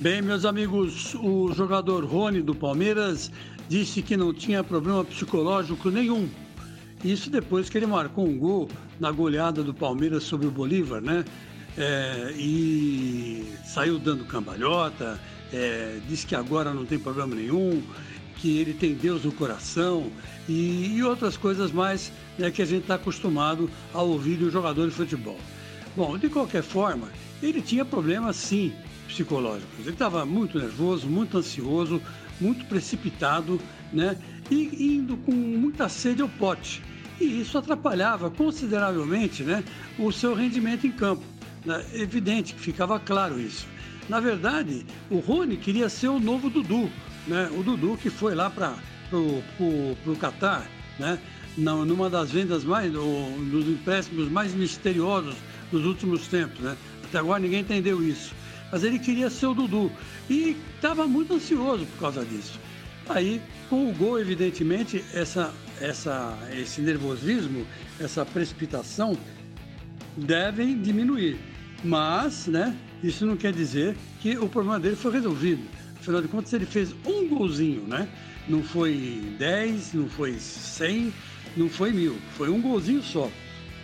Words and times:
Bem, 0.00 0.20
meus 0.20 0.44
amigos, 0.44 1.14
o 1.14 1.52
jogador 1.54 2.04
Rony 2.04 2.42
do 2.42 2.54
Palmeiras 2.54 3.30
disse 3.68 4.02
que 4.02 4.16
não 4.16 4.34
tinha 4.34 4.62
problema 4.62 5.04
psicológico 5.04 5.88
nenhum. 5.88 6.28
Isso 7.02 7.30
depois 7.30 7.70
que 7.70 7.78
ele 7.78 7.86
marcou 7.86 8.26
um 8.26 8.36
gol 8.36 8.68
na 8.98 9.12
goleada 9.12 9.62
do 9.62 9.72
Palmeiras 9.72 10.24
sobre 10.24 10.46
o 10.46 10.50
Bolívar, 10.50 11.00
né? 11.00 11.24
É, 11.78 12.34
e 12.36 13.46
saiu 13.64 13.98
dando 13.98 14.24
cambalhota, 14.24 15.18
é, 15.52 16.00
disse 16.08 16.26
que 16.26 16.34
agora 16.34 16.74
não 16.74 16.84
tem 16.84 16.98
problema 16.98 17.34
nenhum, 17.34 17.80
que 18.36 18.58
ele 18.58 18.74
tem 18.74 18.94
Deus 18.94 19.24
no 19.24 19.32
coração 19.32 20.10
e, 20.48 20.96
e 20.96 21.02
outras 21.04 21.36
coisas 21.36 21.70
mais 21.70 22.12
né, 22.36 22.50
que 22.50 22.60
a 22.60 22.66
gente 22.66 22.82
está 22.82 22.96
acostumado 22.96 23.70
a 23.94 24.02
ouvir 24.02 24.36
de 24.36 24.44
um 24.44 24.50
jogador 24.50 24.88
de 24.88 24.94
futebol. 24.94 25.38
Bom, 25.96 26.18
de 26.18 26.28
qualquer 26.28 26.62
forma, 26.62 27.08
ele 27.40 27.62
tinha 27.62 27.84
problemas 27.84 28.36
sim 28.36 28.72
psicológicos. 29.06 29.80
Ele 29.80 29.90
estava 29.90 30.24
muito 30.24 30.58
nervoso, 30.58 31.08
muito 31.08 31.38
ansioso, 31.38 32.00
muito 32.40 32.64
precipitado, 32.66 33.60
né? 33.92 34.16
E 34.50 34.96
indo 34.96 35.16
com 35.18 35.32
muita 35.32 35.88
sede 35.88 36.22
ao 36.22 36.28
pote. 36.28 36.82
E 37.20 37.40
isso 37.40 37.56
atrapalhava 37.56 38.30
consideravelmente 38.30 39.42
né, 39.42 39.62
o 39.98 40.10
seu 40.10 40.34
rendimento 40.34 40.86
em 40.86 40.92
campo. 40.92 41.22
Né? 41.64 41.84
Evidente 41.94 42.54
que 42.54 42.60
ficava 42.60 42.98
claro 42.98 43.40
isso. 43.40 43.66
Na 44.08 44.20
verdade, 44.20 44.84
o 45.10 45.18
Rony 45.18 45.56
queria 45.56 45.88
ser 45.88 46.08
o 46.08 46.18
novo 46.18 46.50
Dudu, 46.50 46.90
né? 47.26 47.48
O 47.56 47.62
Dudu 47.62 47.96
que 47.96 48.10
foi 48.10 48.34
lá 48.34 48.50
para 48.50 48.74
o 49.14 50.16
Catar, 50.20 50.68
né? 50.98 51.18
numa 51.56 52.10
das 52.10 52.30
vendas 52.30 52.64
mais, 52.64 52.92
dos 52.92 53.68
empréstimos 53.68 54.28
mais 54.28 54.52
misteriosos 54.54 55.36
dos 55.70 55.86
últimos 55.86 56.26
tempos, 56.26 56.60
né? 56.60 56.76
Até 57.04 57.18
agora 57.18 57.40
ninguém 57.40 57.60
entendeu 57.60 58.02
isso. 58.02 58.34
Mas 58.74 58.82
ele 58.82 58.98
queria 58.98 59.30
ser 59.30 59.46
o 59.46 59.54
Dudu 59.54 59.88
e 60.28 60.56
estava 60.74 61.06
muito 61.06 61.32
ansioso 61.32 61.86
por 61.86 62.00
causa 62.00 62.24
disso. 62.24 62.58
Aí, 63.08 63.40
com 63.70 63.88
o 63.88 63.92
gol, 63.92 64.18
evidentemente, 64.18 65.04
essa, 65.14 65.54
essa, 65.80 66.36
esse 66.52 66.80
nervosismo, 66.80 67.64
essa 68.00 68.26
precipitação 68.26 69.16
devem 70.16 70.76
diminuir. 70.82 71.38
Mas, 71.84 72.48
né, 72.48 72.76
isso 73.00 73.24
não 73.24 73.36
quer 73.36 73.52
dizer 73.52 73.96
que 74.20 74.36
o 74.36 74.48
problema 74.48 74.80
dele 74.80 74.96
foi 74.96 75.12
resolvido. 75.12 75.62
Afinal 76.00 76.20
de 76.20 76.26
contas, 76.26 76.52
ele 76.52 76.66
fez 76.66 76.92
um 77.06 77.28
golzinho, 77.28 77.82
né? 77.82 78.08
Não 78.48 78.60
foi 78.60 79.22
10, 79.38 79.92
não 79.92 80.08
foi 80.08 80.32
100, 80.32 81.14
não 81.56 81.68
foi 81.68 81.92
mil, 81.92 82.16
foi 82.36 82.50
um 82.50 82.60
golzinho 82.60 83.04
só. 83.04 83.30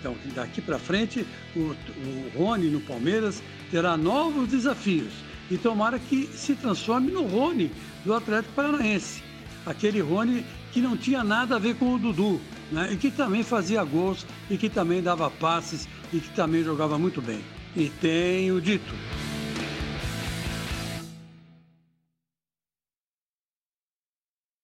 Então, 0.01 0.17
daqui 0.34 0.62
para 0.62 0.79
frente, 0.79 1.27
o, 1.55 1.61
o 1.61 2.33
Rony 2.34 2.70
no 2.70 2.81
Palmeiras 2.81 3.43
terá 3.70 3.97
novos 3.98 4.48
desafios 4.48 5.12
e 5.51 5.59
tomara 5.59 5.98
que 5.98 6.27
se 6.27 6.55
transforme 6.55 7.12
no 7.12 7.27
Rony 7.27 7.70
do 8.05 8.15
Atlético 8.15 8.55
Paranaense. 8.55 9.23
Aquele 9.67 10.01
Rony 10.01 10.45
que 10.73 10.81
não 10.81 10.97
tinha 10.97 11.23
nada 11.23 11.57
a 11.57 11.59
ver 11.59 11.77
com 11.77 11.95
o 11.95 11.98
Dudu, 11.98 12.41
né? 12.73 12.89
e 12.92 12.97
que 12.97 13.11
também 13.11 13.42
fazia 13.42 13.84
gols, 13.84 14.27
e 14.48 14.57
que 14.57 14.70
também 14.70 15.03
dava 15.03 15.31
passes, 15.31 15.87
e 16.12 16.19
que 16.19 16.31
também 16.31 16.64
jogava 16.64 16.98
muito 16.98 17.20
bem. 17.20 17.41
E 17.77 17.91
tenho 18.01 18.61
dito. 18.61 18.95